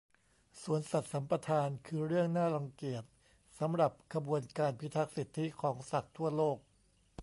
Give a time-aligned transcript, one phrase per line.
[0.63, 3.03] สวนสัตว์สัมปทานคือเรื่องน่ารังเกียจ
[3.59, 6.57] สำหรับขบวนการพิทักษ์สิทธิของสัตว์ทั่วโลก